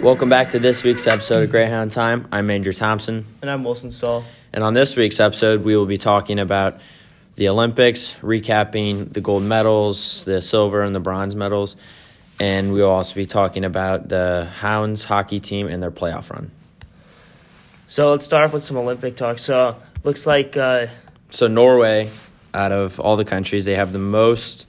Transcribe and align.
Welcome 0.00 0.28
back 0.28 0.52
to 0.52 0.60
this 0.60 0.84
week's 0.84 1.08
episode 1.08 1.42
of 1.42 1.50
Greyhound 1.50 1.90
Time. 1.90 2.28
I'm 2.30 2.48
Andrew 2.48 2.72
Thompson, 2.72 3.26
And 3.42 3.50
I'm 3.50 3.64
Wilson 3.64 3.90
Stahl. 3.90 4.24
and 4.52 4.62
on 4.62 4.72
this 4.74 4.94
week's 4.94 5.18
episode, 5.18 5.64
we 5.64 5.76
will 5.76 5.86
be 5.86 5.98
talking 5.98 6.38
about 6.38 6.78
the 7.34 7.48
Olympics, 7.48 8.14
recapping 8.22 9.12
the 9.12 9.20
gold 9.20 9.42
medals, 9.42 10.24
the 10.26 10.40
silver 10.40 10.82
and 10.82 10.94
the 10.94 11.00
bronze 11.00 11.34
medals, 11.34 11.74
and 12.38 12.72
we 12.72 12.82
will 12.82 12.90
also 12.90 13.16
be 13.16 13.26
talking 13.26 13.64
about 13.64 14.08
the 14.08 14.48
Hounds 14.58 15.02
hockey 15.02 15.40
team 15.40 15.66
and 15.66 15.82
their 15.82 15.90
playoff 15.90 16.30
run. 16.30 16.52
So 17.88 18.12
let's 18.12 18.24
start 18.24 18.44
off 18.44 18.52
with 18.52 18.62
some 18.62 18.76
Olympic 18.76 19.16
talk. 19.16 19.40
So 19.40 19.74
looks 20.04 20.24
like 20.24 20.56
uh, 20.56 20.86
So 21.30 21.48
Norway, 21.48 22.10
out 22.54 22.70
of 22.70 23.00
all 23.00 23.16
the 23.16 23.24
countries, 23.24 23.64
they 23.64 23.74
have 23.74 23.92
the 23.92 23.98
most. 23.98 24.68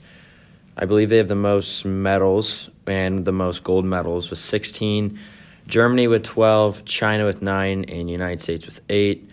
I 0.78 0.84
believe 0.84 1.08
they 1.08 1.16
have 1.16 1.28
the 1.28 1.34
most 1.34 1.84
medals 1.84 2.70
and 2.86 3.24
the 3.24 3.32
most 3.32 3.64
gold 3.64 3.84
medals 3.84 4.30
with 4.30 4.38
16. 4.38 5.18
Germany 5.66 6.06
with 6.06 6.22
12, 6.22 6.84
China 6.84 7.26
with 7.26 7.42
9, 7.42 7.84
and 7.84 8.08
United 8.08 8.40
States 8.40 8.64
with 8.64 8.80
8. 8.88 9.28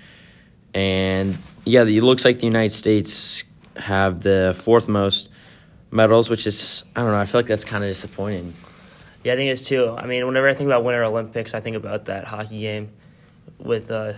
And 0.74 1.38
yeah, 1.64 1.84
it 1.84 2.04
looks 2.04 2.26
like 2.26 2.40
the 2.40 2.48
United 2.48 2.74
States 2.74 3.44
have 3.78 4.22
the 4.22 4.56
fourth 4.58 4.88
most 4.88 5.30
medals, 5.92 6.30
which 6.30 6.48
is 6.48 6.84
I 6.96 7.02
don't 7.02 7.12
know. 7.12 7.18
I 7.18 7.26
feel 7.26 7.40
like 7.40 7.48
that's 7.48 7.64
kind 7.64 7.84
of 7.84 7.90
disappointing. 7.90 8.54
yeah, 9.24 9.34
I 9.34 9.36
think 9.36 9.52
it's 9.52 9.62
too. 9.62 9.96
I 9.98 10.06
mean, 10.06 10.26
whenever 10.28 10.50
I 10.50 10.54
think 10.54 10.68
about 10.68 10.84
Winter 10.84 11.04
Olympics, 11.04 11.54
I 11.54 11.60
think 11.62 11.78
about 11.78 12.06
that 12.06 12.26
hockey 12.26 12.60
game 12.60 12.90
with 13.58 13.90
uh, 13.92 14.14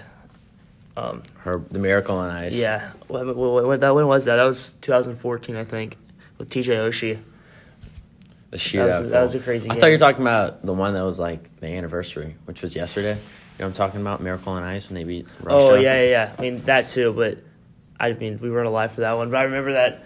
um, 0.96 1.22
Her 1.38 1.62
the 1.70 1.80
Miracle 1.80 2.18
on 2.18 2.30
Ice. 2.30 2.58
yeah. 2.58 2.92
When, 3.08 3.36
when, 3.36 3.68
when, 3.68 3.80
that, 3.80 3.94
when 3.94 4.08
was 4.08 4.26
that? 4.26 4.38
That 4.38 4.46
was 4.46 4.74
2014, 4.82 5.56
I 5.56 5.64
think, 5.64 5.96
with 6.38 6.50
TJ 6.50 6.66
Oshie. 6.68 7.20
the 8.52 8.58
shootout. 8.58 9.02
was- 9.04 9.12
that 9.12 9.22
was 9.22 9.36
a 9.36 9.40
crazy 9.40 9.70
I 9.70 9.74
thought 9.76 9.88
you 9.88 9.94
were 9.94 9.98
talking 10.00 10.22
about 10.22 10.66
the 10.66 10.74
one 10.74 10.94
that 10.94 11.04
was 11.04 11.20
like 11.20 11.60
the 11.60 11.68
anniversary, 11.68 12.36
which 12.46 12.62
was 12.62 12.76
yesterday. 12.76 13.14
You 13.14 13.64
know 13.64 13.66
what 13.66 13.68
I'm 13.68 13.74
talking 13.74 14.02
about? 14.02 14.22
Miracle 14.22 14.54
on 14.54 14.64
Ice 14.64 14.90
when 14.90 14.96
they 14.96 15.04
beat 15.04 15.28
Russia. 15.42 15.68
Oh 15.72 15.76
yeah, 15.76 16.02
yeah, 16.04 16.10
yeah. 16.10 16.34
I 16.38 16.42
mean 16.42 16.58
that 16.64 16.88
too, 16.88 17.12
but 17.14 17.40
I 18.00 18.14
mean 18.14 18.40
we 18.42 18.50
weren't 18.52 18.68
alive 18.68 18.92
for 18.94 19.02
that 19.02 19.14
one. 19.14 19.30
But 19.32 19.38
I 19.38 19.44
remember 19.44 19.74
that 19.74 20.06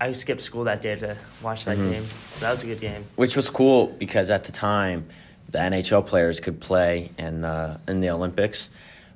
I 0.00 0.12
skipped 0.12 0.40
school 0.40 0.64
that 0.64 0.80
day 0.82 0.96
to 0.96 1.16
watch 1.42 1.66
that 1.66 1.76
Mm-hmm. 1.76 1.90
game. 1.90 2.04
That 2.40 2.50
was 2.52 2.62
a 2.64 2.66
good 2.66 2.80
game. 2.80 3.04
Which 3.16 3.36
was 3.36 3.50
cool 3.50 3.86
because 3.88 4.30
at 4.30 4.44
the 4.44 4.52
time, 4.52 5.06
the 5.50 5.58
NHL 5.58 6.06
players 6.06 6.40
could 6.40 6.58
play 6.60 7.10
in 7.18 7.42
the 7.42 7.78
in 7.86 8.00
the 8.00 8.08
Olympics, 8.10 8.70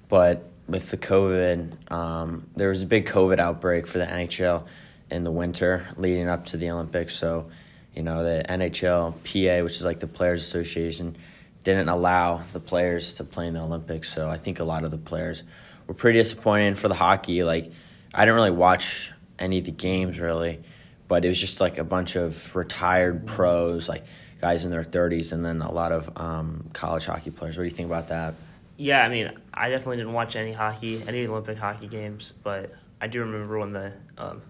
but 0.09 0.45
with 0.69 0.91
the 0.91 0.97
COVID, 0.99 1.91
um, 1.91 2.47
there 2.57 2.69
was 2.69 2.83
a 2.83 2.87
big 2.87 3.07
COVID 3.07 3.39
outbreak 3.39 3.87
for 3.87 3.99
the 3.99 4.05
NHL 4.07 4.65
in 5.11 5.23
the 5.25 5.31
winter 5.31 5.87
leading 5.97 6.29
up 6.29 6.47
to 6.47 6.57
the 6.57 6.71
Olympics. 6.71 7.15
So, 7.15 7.51
you 7.95 8.03
know, 8.03 8.25
the 8.25 8.45
NHL 8.49 9.13
PA, 9.13 9.65
which 9.65 9.77
is 9.77 9.85
like 9.85 10.01
the 10.01 10.07
Players 10.07 10.43
Association, 10.43 11.17
didn't 11.63 11.89
allow 11.89 12.43
the 12.53 12.61
players 12.61 13.15
to 13.15 13.25
play 13.25 13.47
in 13.47 13.55
the 13.55 13.61
Olympics. 13.61 14.13
So 14.13 14.29
I 14.29 14.37
think 14.37 14.61
a 14.61 14.65
lot 14.65 14.85
of 14.85 14.91
the 14.91 14.99
players 14.99 15.43
were 15.87 15.95
pretty 15.95 16.19
disappointed 16.19 16.79
for 16.79 16.89
the 16.89 16.95
hockey. 16.95 17.43
Like, 17.43 17.73
I 18.13 18.25
didn't 18.25 18.35
really 18.37 18.51
watch 18.51 19.13
any 19.39 19.59
of 19.59 19.65
the 19.65 19.73
games 19.73 20.21
really, 20.21 20.63
but 21.09 21.25
it 21.25 21.29
was 21.29 21.41
just 21.41 21.61
like 21.61 21.79
a 21.79 21.85
bunch 21.85 22.17
of 22.17 22.55
retired 22.55 23.27
pros, 23.27 23.89
like 23.89 24.05
guys 24.41 24.65
in 24.65 24.71
their 24.71 24.85
30s, 24.85 25.33
and 25.33 25.45
then 25.45 25.63
a 25.63 25.73
lot 25.73 25.91
of 25.91 26.11
um, 26.17 26.69
college 26.73 27.07
hockey 27.07 27.31
players. 27.31 27.57
What 27.57 27.63
do 27.63 27.69
you 27.69 27.75
think 27.75 27.89
about 27.89 28.09
that? 28.09 28.35
Yeah, 28.77 29.05
I 29.05 29.09
mean 29.09 29.33
I 29.53 29.71
definitely 29.71 29.99
didn't 29.99 30.13
watch 30.13 30.37
any 30.37 30.53
hockey, 30.53 31.03
any 31.07 31.27
Olympic 31.27 31.59
hockey 31.59 31.87
games, 31.87 32.33
but 32.43 32.73
I 33.01 33.07
do 33.07 33.21
remember 33.21 33.59
when 33.59 33.73
the 33.73 33.93
um, 34.19 34.43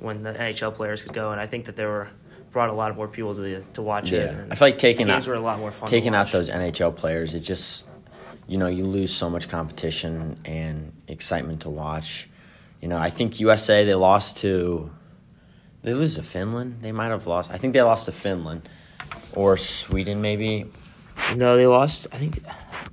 when 0.00 0.22
the 0.22 0.32
NHL 0.32 0.74
players 0.74 1.02
could 1.02 1.12
go, 1.12 1.32
and 1.32 1.40
I 1.40 1.46
think 1.46 1.66
that 1.66 1.76
there 1.76 1.88
were 1.88 2.08
brought 2.50 2.70
a 2.70 2.72
lot 2.72 2.94
more 2.96 3.08
people 3.08 3.34
to 3.34 3.40
the, 3.40 3.62
to 3.74 3.82
watch 3.82 4.12
it. 4.12 4.24
Yeah, 4.24 4.38
and 4.38 4.52
I 4.52 4.56
feel 4.56 4.68
like 4.68 4.78
taking 4.78 5.06
games 5.06 5.26
out 5.26 5.30
were 5.30 5.34
a 5.34 5.40
lot 5.40 5.58
more 5.58 5.70
fun. 5.70 5.88
taking 5.88 6.14
out 6.14 6.32
those 6.32 6.48
NHL 6.48 6.96
players, 6.96 7.34
it 7.34 7.40
just 7.40 7.86
you 8.46 8.58
know 8.58 8.66
you 8.66 8.84
lose 8.84 9.12
so 9.14 9.30
much 9.30 9.48
competition 9.48 10.36
and 10.44 10.92
excitement 11.06 11.62
to 11.62 11.70
watch. 11.70 12.28
You 12.80 12.88
know, 12.88 12.96
I 12.96 13.10
think 13.10 13.40
USA 13.40 13.84
they 13.84 13.94
lost 13.94 14.38
to 14.38 14.90
they 15.82 15.94
lose 15.94 16.16
to 16.16 16.22
Finland. 16.22 16.78
They 16.80 16.92
might 16.92 17.08
have 17.08 17.26
lost. 17.26 17.50
I 17.50 17.58
think 17.58 17.74
they 17.74 17.82
lost 17.82 18.06
to 18.06 18.12
Finland 18.12 18.68
or 19.34 19.56
Sweden 19.56 20.20
maybe. 20.20 20.66
No, 21.36 21.56
they 21.56 21.66
lost. 21.66 22.06
I 22.12 22.16
think 22.16 22.42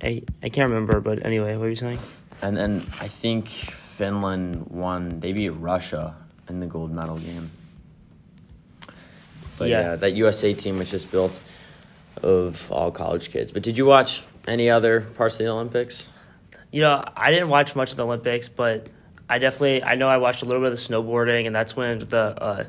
I 0.02 0.24
I 0.44 0.50
can't 0.50 0.70
remember, 0.70 1.00
but 1.00 1.26
anyway, 1.26 1.54
what 1.54 1.62
were 1.62 1.70
you 1.70 1.76
saying? 1.76 2.00
And 2.42 2.56
then 2.56 2.86
I 3.02 3.08
think 3.08 3.48
Finland 3.48 4.68
won. 4.70 5.22
They 5.22 5.32
beat 5.34 5.50
Russia 5.50 6.16
in 6.50 6.60
the 6.60 6.66
gold 6.66 6.92
medal 6.92 7.18
game. 7.18 7.52
But 9.58 9.70
yeah. 9.70 9.82
Yeah. 9.92 9.96
that 9.96 10.14
USA 10.14 10.54
team 10.54 10.78
was 10.78 10.90
just 10.92 11.12
built 11.12 11.40
of 12.22 12.72
all 12.72 12.92
college 12.92 13.32
kids. 13.32 13.52
But 13.52 13.64
did 13.64 13.78
you 13.78 13.86
watch 13.86 14.24
any 14.48 14.70
other 14.70 15.02
parts 15.02 15.36
of 15.36 15.40
the 15.40 15.48
Olympics? 15.48 16.10
You 16.72 16.82
know, 16.82 17.04
I 17.16 17.32
didn't 17.32 17.50
watch 17.50 17.76
much 17.76 17.92
of 17.92 17.98
the 17.98 18.06
Olympics, 18.06 18.50
but 18.50 18.88
I 19.30 19.40
definitely 19.40 19.84
I 19.84 19.96
know 19.96 20.08
I 20.10 20.18
watched 20.18 20.42
a 20.42 20.46
little 20.46 20.62
bit 20.62 20.72
of 20.72 20.78
the 20.78 20.94
snowboarding, 20.94 21.46
and 21.48 21.56
that's 21.56 21.76
when 21.76 22.00
the 22.00 22.18
uh, 22.42 22.64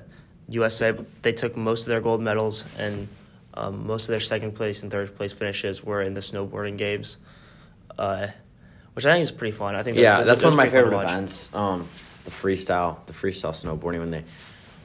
USA 0.48 0.94
they 1.22 1.32
took 1.32 1.56
most 1.56 1.82
of 1.82 1.88
their 1.88 2.00
gold 2.00 2.20
medals, 2.20 2.64
and 2.78 3.08
um, 3.54 3.86
most 3.86 4.04
of 4.04 4.08
their 4.08 4.20
second 4.20 4.52
place 4.54 4.82
and 4.82 4.90
third 4.90 5.14
place 5.16 5.32
finishes 5.32 5.82
were 5.82 6.00
in 6.00 6.14
the 6.14 6.20
snowboarding 6.20 6.78
games, 6.78 7.16
uh, 7.98 8.28
which 8.94 9.04
I 9.04 9.12
think 9.12 9.22
is 9.22 9.32
pretty 9.32 9.52
fun. 9.56 9.74
I 9.74 9.82
think 9.82 9.96
those- 9.96 10.02
yeah, 10.04 10.18
those- 10.18 10.26
that's 10.26 10.40
those 10.42 10.44
one 10.44 10.52
of 10.54 10.56
my 10.56 10.78
are 10.78 10.82
pretty 10.82 10.96
fun 10.96 11.00
favorite 11.00 11.12
events. 11.12 11.54
Um, 11.54 11.88
the 12.28 12.34
freestyle, 12.34 12.98
the 13.06 13.12
freestyle 13.14 13.52
snowboarding 13.54 14.00
when 14.00 14.10
they 14.10 14.22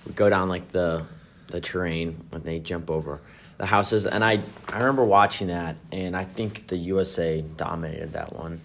would 0.05 0.15
go 0.15 0.29
down 0.29 0.47
like 0.49 0.71
the 0.71 1.03
the 1.47 1.59
terrain 1.59 2.23
when 2.29 2.41
they 2.43 2.57
jump 2.59 2.89
over 2.89 3.19
the 3.57 3.65
houses, 3.65 4.05
and 4.05 4.23
I 4.23 4.39
I 4.69 4.79
remember 4.79 5.03
watching 5.03 5.47
that, 5.47 5.75
and 5.91 6.15
I 6.15 6.23
think 6.23 6.67
the 6.67 6.77
USA 6.77 7.41
dominated 7.41 8.13
that 8.13 8.33
one. 8.33 8.61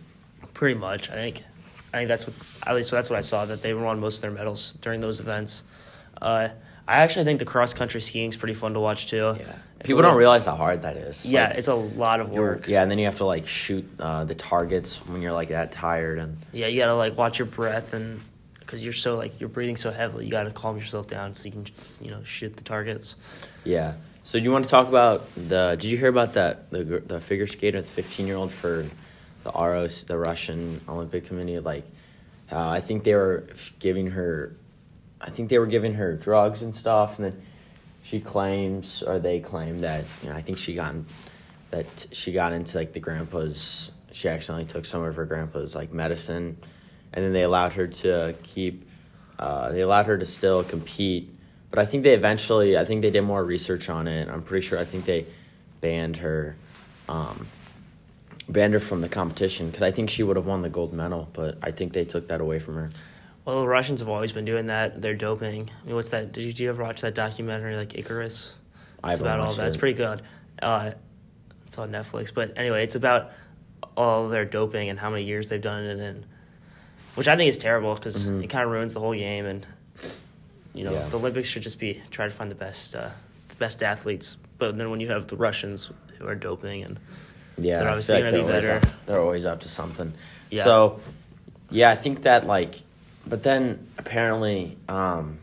Pretty 0.54 0.78
much, 0.78 1.10
I 1.10 1.14
think. 1.14 1.44
I 1.92 1.98
think 1.98 2.08
that's 2.08 2.26
what 2.26 2.68
at 2.70 2.76
least 2.76 2.90
that's 2.90 3.10
what 3.10 3.16
I 3.18 3.22
saw 3.22 3.44
that 3.46 3.62
they 3.62 3.74
won 3.74 3.98
most 3.98 4.16
of 4.18 4.22
their 4.22 4.30
medals 4.30 4.74
during 4.80 5.00
those 5.00 5.18
events. 5.20 5.62
Uh, 6.22 6.48
I 6.86 6.96
actually 6.98 7.24
think 7.24 7.38
the 7.40 7.44
cross 7.44 7.74
country 7.74 8.00
skiing 8.00 8.28
is 8.30 8.36
pretty 8.36 8.54
fun 8.54 8.74
to 8.74 8.80
watch 8.80 9.06
too. 9.08 9.16
Yeah, 9.16 9.32
It's 9.34 9.86
people 9.86 9.96
little- 9.96 10.12
don't 10.12 10.18
realize 10.18 10.46
how 10.46 10.56
hard 10.56 10.82
that 10.82 10.96
is. 10.96 11.26
Yeah, 11.26 11.48
Like, 11.48 11.58
it's 11.58 11.68
a 11.68 11.74
lot 11.74 12.20
of 12.20 12.30
work. 12.30 12.66
Yeah, 12.68 12.82
and 12.82 12.90
then 12.90 12.98
you 12.98 13.04
have 13.06 13.16
to 13.18 13.24
like 13.26 13.46
shoot 13.46 13.84
uh, 14.00 14.24
the 14.24 14.34
targets 14.34 14.96
when 15.06 15.20
you're 15.20 15.32
like 15.32 15.48
that 15.50 15.72
tired 15.72 16.18
and 16.18 16.38
Yeah, 16.52 16.66
you 16.68 16.80
gotta 16.80 16.94
like 16.94 17.16
watch 17.18 17.38
your 17.38 17.46
breath 17.46 17.92
and 17.92 18.20
because 18.68 18.84
you're 18.84 18.92
so 18.92 19.16
like 19.16 19.40
you're 19.40 19.48
breathing 19.48 19.78
so 19.78 19.90
heavily, 19.90 20.26
you 20.26 20.30
gotta 20.30 20.50
calm 20.50 20.76
yourself 20.76 21.06
down 21.06 21.32
so 21.32 21.46
you 21.46 21.52
can 21.52 21.64
you 22.02 22.10
know 22.10 22.22
shoot 22.22 22.54
the 22.56 22.64
targets. 22.64 23.16
yeah. 23.64 23.94
So 24.24 24.36
you 24.36 24.52
want 24.52 24.66
to 24.66 24.70
talk 24.70 24.88
about 24.88 25.26
the? 25.34 25.76
Did 25.80 25.84
you 25.84 25.96
hear 25.96 26.08
about 26.08 26.34
that 26.34 26.70
the 26.70 26.84
the 26.84 27.18
figure 27.18 27.46
skater, 27.46 27.80
the 27.80 27.88
15 27.88 28.26
year 28.26 28.36
old 28.36 28.52
for 28.52 28.86
the 29.42 29.50
ROC, 29.50 29.90
the 30.06 30.18
Russian 30.18 30.82
Olympic 30.86 31.26
Committee? 31.26 31.58
Like, 31.60 31.84
uh, 32.52 32.68
I 32.68 32.80
think 32.80 33.04
they 33.04 33.14
were 33.14 33.46
giving 33.78 34.08
her, 34.08 34.54
I 35.18 35.30
think 35.30 35.48
they 35.48 35.58
were 35.58 35.66
giving 35.66 35.94
her 35.94 36.12
drugs 36.12 36.60
and 36.60 36.76
stuff, 36.76 37.18
and 37.18 37.32
then 37.32 37.42
she 38.02 38.20
claims 38.20 39.02
or 39.02 39.18
they 39.18 39.40
claim 39.40 39.78
that 39.78 40.04
you 40.22 40.28
know 40.28 40.34
I 40.34 40.42
think 40.42 40.58
she 40.58 40.74
got 40.74 40.94
that 41.70 42.06
she 42.12 42.32
got 42.32 42.52
into 42.52 42.76
like 42.76 42.92
the 42.92 43.00
grandpa's. 43.00 43.92
She 44.12 44.28
accidentally 44.28 44.66
took 44.66 44.84
some 44.84 45.02
of 45.02 45.16
her 45.16 45.24
grandpa's 45.24 45.74
like 45.74 45.90
medicine, 45.90 46.58
and 47.12 47.24
then 47.24 47.32
they 47.32 47.42
allowed 47.42 47.72
her 47.74 47.86
to 47.86 48.34
keep. 48.42 48.88
Uh, 49.38 49.70
they 49.70 49.80
allowed 49.80 50.06
her 50.06 50.18
to 50.18 50.26
still 50.26 50.64
compete, 50.64 51.30
but 51.70 51.78
I 51.78 51.86
think 51.86 52.02
they 52.02 52.14
eventually. 52.14 52.76
I 52.76 52.84
think 52.84 53.02
they 53.02 53.10
did 53.10 53.22
more 53.22 53.44
research 53.44 53.88
on 53.88 54.08
it. 54.08 54.28
I'm 54.28 54.42
pretty 54.42 54.66
sure. 54.66 54.78
I 54.78 54.84
think 54.84 55.04
they 55.04 55.26
banned 55.80 56.16
her, 56.18 56.56
um, 57.08 57.46
banned 58.48 58.74
her 58.74 58.80
from 58.80 59.00
the 59.00 59.08
competition 59.08 59.68
because 59.68 59.82
I 59.82 59.90
think 59.90 60.10
she 60.10 60.22
would 60.22 60.36
have 60.36 60.46
won 60.46 60.62
the 60.62 60.68
gold 60.68 60.92
medal, 60.92 61.28
but 61.32 61.58
I 61.62 61.70
think 61.70 61.92
they 61.92 62.04
took 62.04 62.28
that 62.28 62.40
away 62.40 62.58
from 62.58 62.74
her. 62.74 62.90
Well, 63.44 63.60
the 63.60 63.66
Russians 63.68 64.00
have 64.00 64.10
always 64.10 64.32
been 64.32 64.44
doing 64.44 64.66
that. 64.66 65.00
They're 65.00 65.14
doping. 65.14 65.70
I 65.82 65.86
mean, 65.86 65.94
what's 65.94 66.10
that? 66.10 66.32
Did 66.32 66.44
you, 66.44 66.52
did 66.52 66.60
you 66.60 66.68
ever 66.68 66.82
watch 66.82 67.00
that 67.00 67.14
documentary 67.14 67.76
like 67.76 67.96
Icarus? 67.96 68.56
It's 69.04 69.20
about 69.20 69.40
all 69.40 69.54
that. 69.54 69.66
It's 69.68 69.76
pretty 69.76 69.96
good. 69.96 70.22
Uh, 70.60 70.90
it's 71.66 71.78
on 71.78 71.90
Netflix. 71.90 72.34
But 72.34 72.52
anyway, 72.56 72.82
it's 72.84 72.94
about 72.94 73.30
all 73.96 74.28
their 74.28 74.44
doping 74.44 74.88
and 74.90 74.98
how 74.98 75.08
many 75.08 75.24
years 75.24 75.48
they've 75.48 75.62
done 75.62 75.84
it, 75.84 75.98
and 75.98 76.26
which 77.18 77.26
I 77.28 77.36
think 77.36 77.48
is 77.48 77.58
terrible 77.58 77.94
because 77.96 78.28
Mhm. 78.28 78.44
it 78.44 78.46
kind 78.46 78.64
of 78.64 78.70
ruins 78.70 78.94
the 78.94 79.00
whole 79.00 79.12
game. 79.14 79.44
And 79.44 79.66
you 80.72 80.84
know, 80.84 80.92
Yeah. 80.92 81.08
the 81.08 81.16
Olympics 81.16 81.48
should 81.48 81.62
just 81.62 81.80
be 81.80 82.00
try 82.12 82.26
to 82.26 82.32
find 82.32 82.48
the 82.50 82.54
best, 82.54 82.94
uh, 82.94 83.08
the 83.48 83.56
best 83.56 83.82
athletes. 83.82 84.36
But 84.58 84.78
then 84.78 84.90
when 84.90 85.00
you 85.00 85.08
have 85.10 85.26
the 85.26 85.36
Russians 85.36 85.90
who 86.18 86.26
are 86.28 86.36
doping 86.36 86.84
and 86.84 86.98
Yeah, 87.60 87.80
They're 87.80 87.88
obviously 87.88 88.14
like 88.14 88.24
gonna 88.32 88.36
be 88.36 88.42
they're 88.46 88.50
always 88.52 88.66
better. 88.68 88.86
up- 88.86 89.06
they're 89.06 89.20
always 89.20 89.44
up 89.44 89.60
to 89.62 89.68
something. 89.68 90.12
Yeah. 90.48 90.62
So, 90.62 91.00
yeah, 91.70 91.90
I 91.90 91.96
think 91.96 92.22
that 92.22 92.46
like, 92.46 92.82
but 93.26 93.42
then 93.42 93.84
apparently, 93.98 94.76
um, 94.88 95.38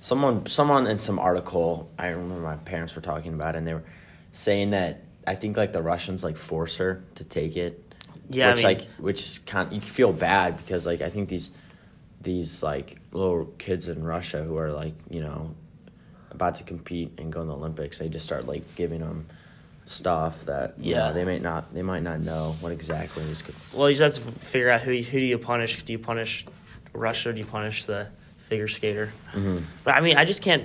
someone 0.00 0.46
someone 0.46 0.88
in 0.88 0.98
some 0.98 1.20
article 1.20 1.88
I 1.96 2.08
remember 2.08 2.40
my 2.42 2.56
parents 2.56 2.96
were 2.96 3.02
talking 3.02 3.32
about, 3.32 3.54
it, 3.54 3.58
and 3.58 3.66
they 3.68 3.74
were 3.74 3.84
saying 4.32 4.70
that 4.70 5.02
I 5.24 5.36
think 5.36 5.56
like 5.56 5.72
the 5.72 5.82
Russians 5.82 6.24
like 6.24 6.36
force 6.36 6.78
her 6.78 7.00
to 7.14 7.22
take 7.22 7.56
it. 7.56 7.89
Yeah, 8.30 8.48
I 8.48 8.50
which 8.52 8.56
mean- 8.58 8.64
like 8.66 8.82
which 8.98 9.22
is 9.22 9.38
kind 9.40 9.66
of, 9.68 9.72
you 9.74 9.80
feel 9.80 10.12
bad 10.12 10.56
because 10.56 10.86
like 10.86 11.00
I 11.02 11.10
think 11.10 11.28
these 11.28 11.50
these 12.22 12.62
like 12.62 12.98
little 13.12 13.46
kids 13.58 13.88
in 13.88 14.02
Russia 14.04 14.42
who 14.42 14.56
are 14.56 14.70
like 14.72 14.94
you 15.10 15.20
know 15.20 15.54
about 16.30 16.54
to 16.56 16.64
compete 16.64 17.12
and 17.18 17.32
go 17.32 17.42
in 17.42 17.48
the 17.48 17.54
Olympics, 17.54 17.98
they 17.98 18.08
just 18.08 18.24
start 18.24 18.46
like 18.46 18.62
giving 18.76 19.00
them 19.00 19.26
stuff 19.86 20.44
that 20.46 20.74
yeah, 20.78 21.06
Yeah. 21.08 21.12
they 21.12 21.24
may 21.24 21.38
not 21.40 21.74
they 21.74 21.82
might 21.82 22.02
not 22.04 22.20
know 22.20 22.54
what 22.60 22.72
exactly 22.72 23.24
is. 23.24 23.42
go- 23.42 23.52
Well, 23.76 23.90
you 23.90 23.96
just 23.96 24.18
have 24.22 24.32
to 24.34 24.40
figure 24.40 24.70
out 24.70 24.80
who 24.82 24.92
who 24.96 25.18
do 25.18 25.26
you 25.26 25.38
punish? 25.38 25.82
Do 25.82 25.92
you 25.92 25.98
punish 25.98 26.46
Russia? 26.92 27.30
Or 27.30 27.32
do 27.32 27.40
you 27.40 27.46
punish 27.46 27.84
the 27.84 28.08
figure 28.38 28.68
skater? 28.68 29.12
Mhm. 29.32 29.62
But 29.84 29.94
I 29.96 30.00
mean, 30.00 30.16
I 30.16 30.24
just 30.24 30.42
can't. 30.42 30.64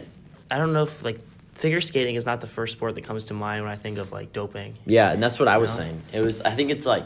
I 0.51 0.57
don't 0.59 0.73
know 0.73 0.83
if 0.83 1.03
like 1.03 1.19
figure 1.53 1.81
skating 1.81 2.13
is 2.15 2.25
not 2.27 2.41
the 2.41 2.47
first 2.47 2.73
sport 2.73 2.93
that 2.95 3.03
comes 3.05 3.25
to 3.25 3.33
mind 3.33 3.63
when 3.63 3.71
I 3.71 3.75
think 3.77 3.97
of 3.97 4.11
like 4.11 4.33
doping. 4.33 4.75
Yeah, 4.85 5.11
and 5.11 5.23
that's 5.23 5.39
what 5.39 5.47
I 5.47 5.57
was 5.57 5.71
know? 5.71 5.83
saying. 5.83 6.01
It 6.13 6.23
was 6.23 6.41
I 6.41 6.51
think 6.51 6.69
it's 6.69 6.85
like 6.85 7.05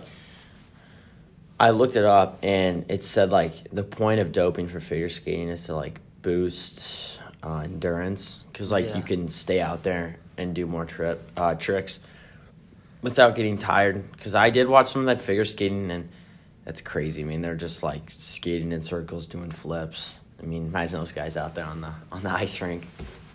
I 1.59 1.71
looked 1.71 1.95
it 1.95 2.05
up 2.05 2.39
and 2.43 2.85
it 2.89 3.03
said 3.03 3.31
like 3.31 3.53
the 3.73 3.83
point 3.83 4.21
of 4.21 4.31
doping 4.31 4.67
for 4.69 4.79
figure 4.79 5.09
skating 5.09 5.49
is 5.49 5.65
to 5.65 5.75
like 5.75 5.99
boost 6.21 6.87
uh, 7.43 7.57
endurance 7.59 8.39
because 8.51 8.71
like 8.71 8.87
Yeah. 8.87 8.97
you 8.97 9.03
can 9.03 9.27
stay 9.29 9.59
out 9.59 9.83
there 9.83 10.17
and 10.37 10.53
do 10.55 10.65
more 10.65 10.85
trip 10.85 11.29
uh, 11.35 11.55
tricks 11.55 11.99
without 13.01 13.35
getting 13.35 13.57
tired. 13.57 14.09
Because 14.13 14.35
I 14.35 14.49
did 14.51 14.67
watch 14.69 14.91
some 14.91 15.01
of 15.01 15.05
that 15.07 15.21
figure 15.23 15.45
skating 15.45 15.91
and 15.91 16.09
that's 16.63 16.81
crazy. 16.81 17.21
I 17.23 17.25
mean, 17.25 17.41
they're 17.41 17.55
just 17.55 17.83
like 17.83 18.09
skating 18.09 18.71
in 18.71 18.81
circles, 18.81 19.27
doing 19.27 19.51
flips. 19.51 20.17
I 20.41 20.45
mean, 20.45 20.67
imagine 20.67 20.99
those 20.99 21.11
guys 21.11 21.35
out 21.35 21.55
there 21.55 21.65
on 21.65 21.81
the 21.81 21.91
on 22.11 22.23
the 22.23 22.29
ice 22.31 22.61
rink. 22.61 22.87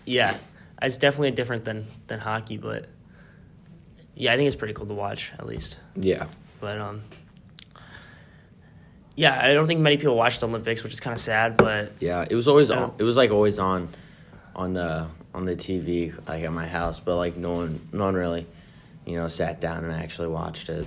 Yeah, 0.05 0.35
it's 0.81 0.97
definitely 0.97 1.31
different 1.31 1.63
than 1.65 1.85
than 2.07 2.19
hockey, 2.19 2.57
but 2.57 2.87
yeah, 4.15 4.33
I 4.33 4.35
think 4.37 4.47
it's 4.47 4.55
pretty 4.55 4.73
cool 4.73 4.87
to 4.87 4.93
watch 4.95 5.31
at 5.37 5.45
least. 5.45 5.77
Yeah. 5.95 6.25
But 6.59 6.79
um, 6.79 7.03
yeah, 9.15 9.39
I 9.41 9.53
don't 9.53 9.67
think 9.67 9.79
many 9.79 9.97
people 9.97 10.15
watch 10.15 10.39
the 10.39 10.47
Olympics, 10.47 10.83
which 10.83 10.93
is 10.93 10.99
kind 10.99 11.13
of 11.13 11.19
sad. 11.19 11.57
But 11.57 11.93
Yeah, 11.99 12.25
it 12.29 12.35
was 12.35 12.47
always 12.47 12.69
on. 12.71 12.93
It 12.97 13.03
was 13.03 13.15
like 13.17 13.31
always 13.31 13.59
on, 13.59 13.89
on 14.55 14.73
the 14.73 15.07
on 15.33 15.45
the 15.45 15.55
TV 15.55 16.13
like 16.27 16.43
at 16.43 16.51
my 16.51 16.67
house, 16.67 16.99
but 16.99 17.15
like 17.17 17.35
no 17.37 17.51
one, 17.51 17.87
no 17.91 18.05
one 18.05 18.15
really, 18.15 18.47
you 19.05 19.17
know, 19.17 19.27
sat 19.27 19.59
down 19.61 19.83
and 19.83 19.93
actually 19.93 20.27
watched 20.29 20.69
it. 20.69 20.85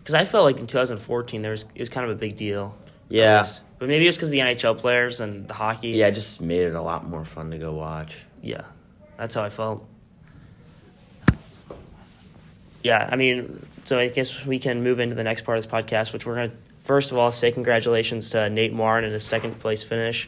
because 0.00 0.14
I 0.14 0.24
felt 0.24 0.44
like 0.44 0.58
in 0.58 0.66
2014 0.66 1.42
there 1.42 1.50
was 1.52 1.64
it 1.74 1.80
was 1.80 1.88
kind 1.88 2.04
of 2.08 2.12
a 2.12 2.18
big 2.18 2.36
deal. 2.36 2.76
Yeah, 3.08 3.44
but 3.78 3.88
maybe 3.88 4.04
it 4.04 4.08
was 4.08 4.16
because 4.16 4.30
the 4.30 4.38
NHL 4.40 4.76
players 4.78 5.20
and 5.20 5.48
the 5.48 5.54
hockey. 5.54 5.90
yeah, 5.90 6.06
it 6.08 6.12
just 6.12 6.40
made 6.40 6.62
it 6.62 6.74
a 6.74 6.82
lot 6.82 7.08
more 7.08 7.24
fun 7.24 7.50
to 7.52 7.58
go 7.58 7.72
watch. 7.72 8.16
Yeah, 8.42 8.62
that's 9.16 9.34
how 9.34 9.42
I 9.42 9.50
felt. 9.50 9.86
Yeah, 12.82 13.08
I 13.10 13.16
mean, 13.16 13.66
so 13.84 13.98
I 13.98 14.08
guess 14.08 14.44
we 14.46 14.58
can 14.58 14.82
move 14.82 15.00
into 15.00 15.14
the 15.14 15.24
next 15.24 15.42
part 15.42 15.58
of 15.58 15.64
this 15.64 15.72
podcast, 15.72 16.12
which 16.12 16.24
we're 16.26 16.36
going 16.36 16.50
to 16.50 16.56
first 16.88 17.12
of 17.12 17.18
all 17.18 17.30
say 17.30 17.52
congratulations 17.52 18.30
to 18.30 18.48
Nate 18.48 18.72
Martin 18.72 19.04
and 19.04 19.12
his 19.12 19.22
second 19.24 19.60
place 19.60 19.82
finish, 19.82 20.26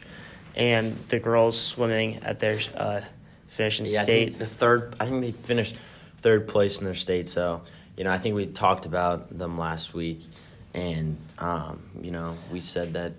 and 0.55 0.95
the 1.09 1.19
girls 1.19 1.59
swimming 1.59 2.17
at 2.23 2.39
their 2.39 2.59
uh, 2.77 3.01
finish 3.47 3.79
in 3.79 3.87
Yeah, 3.87 4.03
state. 4.03 4.37
the 4.39 4.45
third. 4.45 4.95
I 4.99 5.07
think 5.07 5.21
they 5.21 5.31
finished 5.31 5.75
third 6.21 6.47
place 6.47 6.77
in 6.79 6.85
their 6.85 6.95
state. 6.95 7.27
So 7.27 7.63
you 7.97 8.03
know, 8.05 8.11
I 8.11 8.19
think 8.19 8.35
we 8.35 8.45
talked 8.45 8.85
about 8.85 9.35
them 9.37 9.57
last 9.57 9.93
week, 9.93 10.21
and 10.73 11.17
um, 11.39 11.81
you 12.01 12.11
know, 12.11 12.37
we 12.51 12.61
said 12.61 12.93
that 12.93 13.11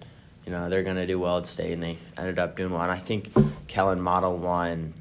you 0.46 0.52
know 0.52 0.70
they're 0.70 0.84
gonna 0.84 1.06
do 1.06 1.18
well 1.18 1.38
at 1.38 1.46
state, 1.46 1.72
and 1.72 1.82
they 1.82 1.98
ended 2.16 2.38
up 2.38 2.56
doing 2.56 2.70
well. 2.72 2.82
And 2.82 2.92
I 2.92 2.98
think 2.98 3.32
Kellen 3.66 4.00
Model 4.00 4.36
won 4.38 4.94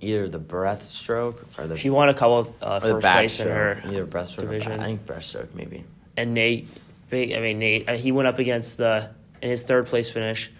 either 0.00 0.26
the 0.26 0.40
breaststroke 0.40 1.36
or 1.58 1.66
the 1.68 1.76
She 1.76 1.90
won 1.90 2.08
a 2.08 2.14
couple 2.14 2.38
of 2.38 2.48
uh, 2.62 2.80
or 2.82 3.00
first 3.00 3.06
place 3.06 3.40
in 3.40 3.48
her 3.48 3.80
either 3.84 4.06
breaststroke 4.06 4.38
or 4.38 4.42
division. 4.42 4.70
back- 4.72 4.80
I 4.80 4.84
think 4.86 5.06
breaststroke 5.06 5.54
maybe. 5.54 5.84
and 6.16 6.34
Nate, 6.34 6.66
big. 7.12 7.34
I 7.34 7.40
mean 7.40 7.58
Nate, 7.58 7.88
uh, 7.88 7.92
he 7.92 8.10
went 8.10 8.26
up 8.26 8.40
against 8.40 8.78
the 8.78 9.10
in 9.42 9.50
his 9.50 9.62
third 9.62 9.86
place 9.86 10.10
finish. 10.10 10.50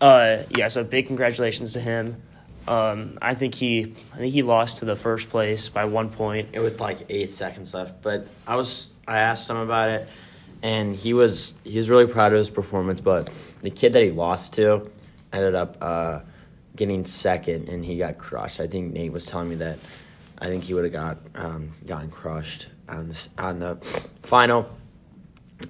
Uh, 0.00 0.42
yeah, 0.56 0.66
so 0.66 0.82
big 0.82 1.06
congratulations 1.06 1.74
to 1.74 1.80
him. 1.80 2.20
Um, 2.66 3.18
I 3.20 3.34
think 3.34 3.54
he, 3.54 3.94
I 4.14 4.16
think 4.16 4.32
he 4.32 4.42
lost 4.42 4.78
to 4.78 4.84
the 4.84 4.96
first 4.96 5.30
place 5.30 5.68
by 5.68 5.84
one 5.84 6.08
point. 6.08 6.48
It 6.52 6.60
with 6.60 6.80
like 6.80 7.06
eight 7.08 7.32
seconds 7.32 7.74
left, 7.74 8.02
but 8.02 8.26
I 8.46 8.56
was 8.56 8.92
I 9.06 9.18
asked 9.18 9.50
him 9.50 9.58
about 9.58 9.90
it, 9.90 10.08
and 10.62 10.96
he 10.96 11.12
was 11.12 11.52
he 11.62 11.76
was 11.76 11.90
really 11.90 12.06
proud 12.06 12.32
of 12.32 12.38
his 12.38 12.50
performance. 12.50 13.00
But 13.00 13.30
the 13.60 13.70
kid 13.70 13.92
that 13.92 14.02
he 14.02 14.10
lost 14.10 14.54
to 14.54 14.90
ended 15.32 15.54
up 15.54 15.76
uh, 15.80 16.20
getting 16.74 17.04
second, 17.04 17.68
and 17.68 17.84
he 17.84 17.98
got 17.98 18.16
crushed. 18.16 18.60
I 18.60 18.66
think 18.66 18.94
Nate 18.94 19.12
was 19.12 19.26
telling 19.26 19.50
me 19.50 19.56
that 19.56 19.78
I 20.38 20.46
think 20.46 20.64
he 20.64 20.72
would 20.72 20.84
have 20.84 20.92
got 20.92 21.18
um, 21.34 21.72
gotten 21.84 22.10
crushed 22.10 22.68
on 22.88 23.08
this 23.08 23.28
on 23.36 23.58
the 23.58 23.76
final. 24.22 24.70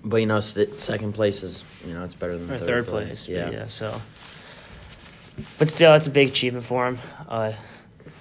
But 0.05 0.19
you 0.19 0.27
know, 0.27 0.41
st- 0.41 0.81
second 0.81 1.15
place 1.15 1.43
is 1.43 1.63
you 1.87 1.95
know 1.95 2.05
it's 2.05 2.15
better 2.15 2.37
than 2.39 2.51
or 2.51 2.59
third, 2.59 2.67
third, 2.67 2.87
place. 2.87 3.27
place. 3.27 3.29
Yeah. 3.29 3.51
Yeah. 3.51 3.67
so. 3.67 4.01
But 5.59 5.69
still, 5.69 5.93
that's 5.93 6.07
a 6.07 6.11
big 6.11 6.29
achievement 6.29 6.65
for 6.65 6.87
him. 6.87 6.99
Uh, 7.29 7.53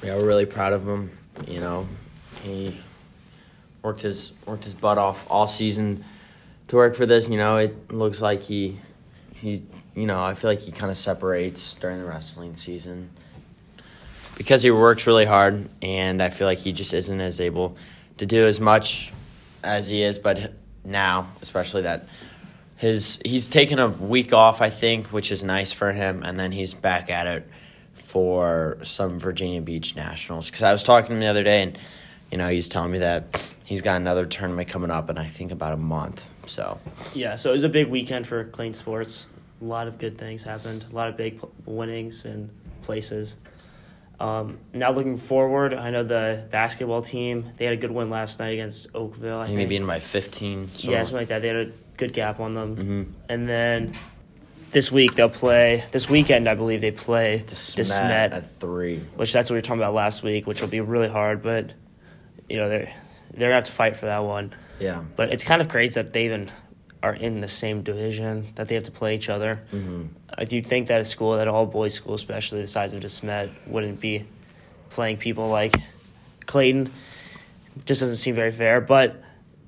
Yeah, 0.01 0.15
we're 0.15 0.25
really 0.25 0.45
proud 0.45 0.73
of 0.73 0.87
him. 0.87 1.11
You 1.47 1.59
know, 1.59 1.87
he 2.43 2.77
worked 3.83 4.01
his 4.01 4.33
worked 4.45 4.63
his 4.65 4.73
butt 4.73 4.97
off 4.97 5.25
all 5.29 5.47
season 5.47 6.03
to 6.69 6.75
work 6.75 6.95
for 6.95 7.05
this. 7.05 7.27
You 7.27 7.37
know, 7.37 7.57
it 7.57 7.91
looks 7.91 8.21
like 8.21 8.41
he 8.43 8.79
he 9.33 9.63
you 9.95 10.05
know 10.05 10.23
I 10.23 10.35
feel 10.35 10.49
like 10.49 10.59
he 10.59 10.71
kind 10.71 10.89
of 10.91 10.97
separates 10.97 11.75
during 11.75 11.99
the 11.99 12.05
wrestling 12.05 12.55
season 12.55 13.09
because 14.37 14.63
he 14.63 14.71
works 14.71 15.05
really 15.05 15.25
hard, 15.25 15.67
and 15.81 16.21
I 16.23 16.29
feel 16.29 16.47
like 16.47 16.59
he 16.59 16.71
just 16.71 16.93
isn't 16.93 17.21
as 17.21 17.39
able 17.41 17.75
to 18.17 18.25
do 18.25 18.45
as 18.45 18.59
much 18.59 19.11
as 19.63 19.89
he 19.89 20.01
is. 20.01 20.17
But 20.17 20.53
now, 20.83 21.27
especially 21.41 21.83
that 21.83 22.05
his 22.77 23.19
he's 23.23 23.47
taken 23.47 23.79
a 23.79 23.87
week 23.87 24.33
off, 24.33 24.61
I 24.61 24.69
think, 24.69 25.07
which 25.07 25.31
is 25.31 25.43
nice 25.43 25.71
for 25.71 25.91
him, 25.93 26.23
and 26.23 26.39
then 26.39 26.51
he's 26.51 26.73
back 26.73 27.09
at 27.09 27.27
it 27.27 27.47
for 27.93 28.77
some 28.81 29.19
Virginia 29.19 29.61
Beach 29.61 29.95
Nationals. 29.95 30.49
Because 30.49 30.63
I 30.63 30.71
was 30.71 30.83
talking 30.83 31.09
to 31.09 31.13
him 31.13 31.19
the 31.19 31.27
other 31.27 31.43
day, 31.43 31.61
and 31.61 31.77
you 32.31 32.37
know 32.37 32.49
he's 32.49 32.67
telling 32.67 32.91
me 32.91 32.97
that 32.99 33.53
he's 33.65 33.81
got 33.81 33.97
another 33.97 34.25
tournament 34.25 34.67
coming 34.67 34.91
up 34.91 35.09
in 35.09 35.17
I 35.17 35.25
think 35.25 35.51
about 35.51 35.73
a 35.73 35.77
month. 35.77 36.27
So 36.47 36.79
yeah, 37.13 37.35
so 37.35 37.51
it 37.51 37.53
was 37.53 37.63
a 37.63 37.69
big 37.69 37.87
weekend 37.87 38.25
for 38.25 38.45
Clean 38.45 38.73
Sports. 38.73 39.27
A 39.61 39.65
lot 39.65 39.87
of 39.87 39.99
good 39.99 40.17
things 40.17 40.43
happened. 40.43 40.85
A 40.91 40.95
lot 40.95 41.07
of 41.07 41.15
big 41.15 41.39
winnings 41.65 42.25
and 42.25 42.49
places. 42.81 43.37
Um, 44.21 44.59
now 44.71 44.91
looking 44.91 45.17
forward, 45.17 45.73
I 45.73 45.89
know 45.89 46.03
the 46.03 46.47
basketball 46.51 47.01
team. 47.01 47.49
They 47.57 47.65
had 47.65 47.73
a 47.73 47.77
good 47.77 47.91
win 47.91 48.09
last 48.09 48.39
night 48.39 48.53
against 48.53 48.87
Oakville. 48.93 49.39
I 49.39 49.47
think 49.47 49.67
beating 49.67 49.87
by 49.87 49.99
fifteen. 49.99 50.67
So. 50.67 50.91
yeah, 50.91 50.99
something 50.99 51.17
like 51.17 51.27
that. 51.29 51.41
They 51.41 51.47
had 51.47 51.57
a 51.57 51.71
good 51.97 52.13
gap 52.13 52.39
on 52.39 52.53
them. 52.53 52.75
hmm 52.75 53.03
And 53.29 53.49
then 53.49 53.93
this 54.71 54.91
week 54.91 55.15
they'll 55.15 55.29
play. 55.29 55.83
This 55.91 56.07
weekend, 56.09 56.47
I 56.47 56.53
believe 56.53 56.81
they 56.81 56.91
play 56.91 57.43
Desmet, 57.47 58.31
at 58.31 58.59
three. 58.59 58.99
which 59.15 59.33
that's 59.33 59.49
what 59.49 59.55
we 59.55 59.57
were 59.57 59.61
talking 59.61 59.81
about 59.81 59.93
last 59.95 60.21
week, 60.23 60.45
which 60.45 60.61
will 60.61 60.69
be 60.69 60.81
really 60.81 61.09
hard. 61.09 61.41
But 61.41 61.71
you 62.47 62.57
know 62.57 62.69
they're 62.69 62.93
they're 63.33 63.49
gonna 63.49 63.55
have 63.55 63.63
to 63.65 63.71
fight 63.71 63.97
for 63.97 64.05
that 64.05 64.23
one. 64.23 64.53
Yeah. 64.79 65.03
But 65.15 65.31
it's 65.33 65.43
kind 65.43 65.61
of 65.61 65.69
crazy 65.69 65.95
that 65.95 66.13
they 66.13 66.25
even 66.25 66.51
are 67.03 67.13
in 67.13 67.39
the 67.41 67.47
same 67.47 67.81
division 67.81 68.47
that 68.55 68.67
they 68.67 68.75
have 68.75 68.83
to 68.83 68.91
play 68.91 69.15
each 69.15 69.29
other. 69.29 69.61
hmm 69.71 70.05
I 70.33 70.45
do 70.45 70.61
think 70.61 70.87
that 70.87 71.01
a 71.01 71.05
school, 71.05 71.35
that 71.35 71.47
all 71.49 71.65
boys 71.65 71.93
school, 71.93 72.13
especially 72.13 72.61
the 72.61 72.67
size 72.67 72.93
of 72.93 73.01
Desmet, 73.01 73.51
wouldn't 73.67 73.99
be 73.99 74.25
playing 74.89 75.17
people 75.17 75.49
like 75.49 75.75
Clayton. 76.45 76.89
Just 77.85 77.99
doesn't 77.99 78.15
seem 78.15 78.33
very 78.33 78.51
fair, 78.51 78.79
but 78.79 79.21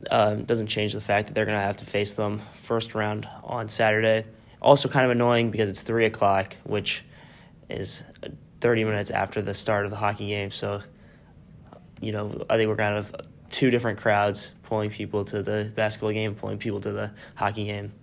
um, 0.10 0.46
doesn't 0.46 0.68
change 0.68 0.94
the 0.94 1.02
fact 1.02 1.28
that 1.28 1.34
they're 1.34 1.46
going 1.46 1.58
to 1.58 1.64
have 1.64 1.78
to 1.78 1.86
face 1.86 2.14
them 2.14 2.42
first 2.62 2.96
round 2.96 3.28
on 3.44 3.68
Saturday. 3.68 4.26
Also, 4.62 4.88
kind 4.88 5.04
of 5.06 5.12
annoying 5.12 5.52
because 5.52 5.70
it's 5.70 5.82
three 5.82 6.06
o'clock, 6.06 6.56
which 6.64 7.04
is 7.70 8.04
thirty 8.62 8.86
minutes 8.86 9.12
after 9.12 9.42
the 9.42 9.54
start 9.54 9.84
of 9.84 9.92
the 9.92 9.98
hockey 9.98 10.28
game. 10.28 10.52
So, 10.52 10.82
you 12.00 12.14
know, 12.14 12.46
I 12.50 12.56
think 12.56 12.70
we're 12.70 12.78
kind 12.78 12.98
of 12.98 13.14
two 13.54 13.70
different 13.70 14.00
crowds 14.00 14.54
pulling 14.64 14.90
people 14.90 15.24
to 15.26 15.42
the 15.44 15.72
basketball 15.76 16.12
game, 16.12 16.36
pulling 16.36 16.58
people 16.58 16.82
to 16.82 16.92
the 16.92 17.12
hockey 17.36 17.66
game. 17.66 17.94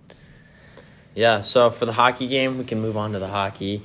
Yeah, 1.13 1.41
so 1.41 1.69
for 1.69 1.85
the 1.85 1.91
hockey 1.91 2.27
game, 2.27 2.57
we 2.57 2.63
can 2.63 2.79
move 2.79 2.95
on 2.95 3.11
to 3.11 3.19
the 3.19 3.27
hockey. 3.27 3.83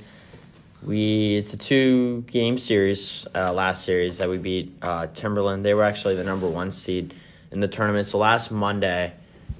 We 0.82 1.34
it's 1.34 1.52
a 1.52 1.56
two 1.56 2.22
game 2.28 2.56
series. 2.56 3.26
Uh, 3.34 3.52
last 3.52 3.84
series 3.84 4.18
that 4.18 4.28
we 4.28 4.38
beat 4.38 4.72
uh, 4.80 5.08
Timberland. 5.12 5.64
They 5.64 5.74
were 5.74 5.82
actually 5.82 6.14
the 6.14 6.22
number 6.22 6.48
one 6.48 6.70
seed 6.70 7.14
in 7.50 7.58
the 7.58 7.68
tournament. 7.68 8.06
So 8.06 8.18
last 8.18 8.52
Monday, 8.52 9.12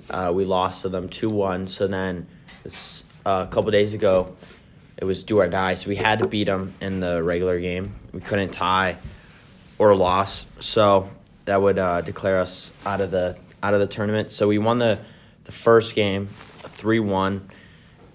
uh, 0.08 0.30
we 0.32 0.44
lost 0.44 0.82
to 0.82 0.88
them 0.88 1.08
two 1.08 1.28
one. 1.28 1.66
So 1.66 1.88
then 1.88 2.28
uh, 2.64 3.46
a 3.48 3.52
couple 3.52 3.72
days 3.72 3.94
ago, 3.94 4.36
it 4.96 5.04
was 5.04 5.25
do 5.25 5.40
or 5.40 5.48
die. 5.48 5.75
So 5.75 5.88
we 5.88 5.96
had 5.96 6.20
to 6.20 6.28
beat 6.28 6.44
them 6.44 6.75
in 6.80 7.00
the 7.00 7.20
regular 7.20 7.58
game. 7.58 7.96
We 8.12 8.20
couldn't 8.20 8.50
tie 8.50 8.96
or 9.78 9.96
loss. 9.96 10.46
So 10.60 11.10
that 11.47 11.61
would 11.62 11.79
uh, 11.79 12.00
declare 12.03 12.38
us 12.41 12.71
out 12.85 13.00
of 13.00 13.11
the 13.11 13.37
out 13.62 13.73
of 13.75 13.81
the 13.81 13.87
tournament. 13.87 14.31
So 14.31 14.47
we 14.47 14.59
won 14.59 14.79
the 14.79 14.99
the 15.45 15.53
first 15.53 15.95
game, 15.95 16.29
three 16.69 17.00
one, 17.00 17.50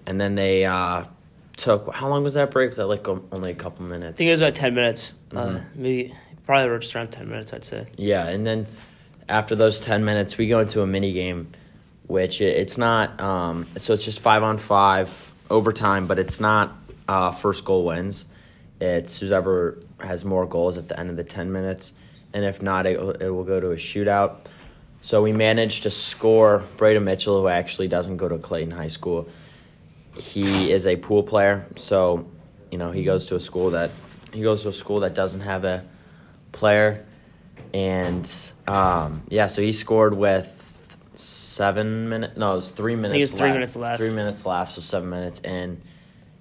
and 0.06 0.20
then 0.20 0.34
they 0.36 0.64
uh, 0.64 1.04
took 1.56 1.92
how 1.94 2.08
long 2.08 2.22
was 2.22 2.34
that 2.34 2.50
break? 2.50 2.70
Was 2.70 2.76
that 2.76 2.86
like 2.86 3.06
only 3.08 3.50
a 3.50 3.54
couple 3.54 3.84
minutes? 3.84 4.16
I 4.16 4.18
think 4.18 4.28
it 4.28 4.32
was 4.32 4.40
about 4.40 4.54
10 4.54 4.74
minutes. 4.74 5.14
Uh, 5.34 5.34
Mhm. 5.46 5.64
maybe, 5.74 6.14
probably 6.46 6.78
just 6.78 6.94
around 6.94 7.10
10 7.12 7.28
minutes, 7.28 7.52
I'd 7.52 7.64
say. 7.64 7.86
Yeah, 7.96 8.26
and 8.28 8.46
then 8.46 8.66
after 9.28 9.54
those 9.54 9.80
ten 9.80 10.04
minutes, 10.04 10.36
we 10.36 10.48
go 10.48 10.60
into 10.60 10.82
a 10.82 10.86
mini 10.86 11.12
game, 11.12 11.52
which 12.06 12.40
it, 12.40 12.56
it's 12.56 12.76
not. 12.76 13.18
Um, 13.20 13.66
so 13.78 13.94
it's 13.94 14.04
just 14.04 14.20
five 14.20 14.42
on 14.42 14.58
five 14.58 15.32
overtime, 15.50 16.06
but 16.06 16.18
it's 16.18 16.38
not 16.40 16.76
uh, 17.08 17.30
first 17.30 17.64
goal 17.64 17.84
wins. 17.84 18.26
it's 18.80 19.18
whoever 19.20 19.78
has 20.00 20.24
more 20.24 20.44
goals 20.44 20.76
at 20.76 20.88
the 20.88 20.98
end 20.98 21.08
of 21.08 21.16
the 21.16 21.22
10 21.24 21.52
minutes. 21.52 21.92
And 22.34 22.44
if 22.44 22.62
not, 22.62 22.86
it, 22.86 22.98
it 23.20 23.30
will 23.30 23.44
go 23.44 23.60
to 23.60 23.72
a 23.72 23.76
shootout. 23.76 24.36
So 25.02 25.20
we 25.20 25.32
managed 25.32 25.82
to 25.82 25.90
score 25.90 26.62
Braden 26.76 27.04
Mitchell, 27.04 27.40
who 27.40 27.48
actually 27.48 27.88
doesn't 27.88 28.16
go 28.18 28.28
to 28.28 28.38
Clayton 28.38 28.70
High 28.70 28.88
School. 28.88 29.28
He 30.16 30.70
is 30.70 30.86
a 30.86 30.96
pool 30.96 31.22
player, 31.22 31.66
so 31.76 32.26
you 32.70 32.78
know 32.78 32.92
he 32.92 33.02
goes 33.02 33.26
to 33.26 33.36
a 33.36 33.40
school 33.40 33.70
that 33.70 33.90
he 34.32 34.42
goes 34.42 34.62
to 34.62 34.68
a 34.68 34.72
school 34.72 35.00
that 35.00 35.14
doesn't 35.14 35.40
have 35.40 35.64
a 35.64 35.84
player, 36.52 37.04
and 37.74 38.30
um, 38.68 39.22
yeah, 39.28 39.48
so 39.48 39.60
he 39.62 39.72
scored 39.72 40.14
with 40.14 40.58
seven 41.14 42.08
minutes. 42.08 42.36
No, 42.36 42.52
it 42.52 42.56
was 42.56 42.70
three 42.70 42.94
minutes. 42.94 43.16
it 43.16 43.20
was 43.20 43.32
three 43.32 43.48
left. 43.48 43.54
minutes 43.54 43.76
left. 43.76 43.98
Three 43.98 44.14
minutes 44.14 44.46
left, 44.46 44.74
so 44.74 44.80
seven 44.82 45.10
minutes, 45.10 45.40
in, 45.40 45.82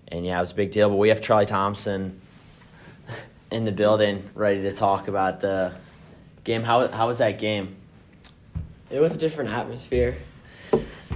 and 0.09 0.25
yeah, 0.25 0.37
it 0.37 0.41
was 0.41 0.51
a 0.51 0.55
big 0.55 0.71
deal. 0.71 0.89
But 0.89 0.97
we 0.97 1.09
have 1.09 1.21
Charlie 1.21 1.47
Thompson 1.47 2.20
in 3.51 3.65
the 3.65 3.71
building, 3.71 4.29
ready 4.33 4.61
to 4.61 4.71
talk 4.73 5.07
about 5.07 5.41
the 5.41 5.73
game. 6.43 6.63
How 6.63 6.87
how 6.87 7.07
was 7.07 7.19
that 7.19 7.37
game? 7.37 7.75
It 8.89 8.99
was 8.99 9.15
a 9.15 9.17
different 9.17 9.51
atmosphere. 9.51 10.17